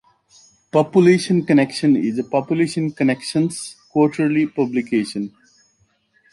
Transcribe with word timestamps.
"Population 0.71 1.45
Connection" 1.45 1.95
is 1.95 2.19
Population 2.31 2.89
Connection's 2.91 3.75
quarterly 3.91 4.47
publication. 4.47 5.31